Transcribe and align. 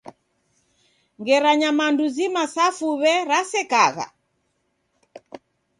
Ngera 1.19 1.51
nyamandu 1.59 2.03
zima 2.15 2.43
sa 2.53 2.65
fuw'e 2.77 3.13
rasekagha? 3.29 4.05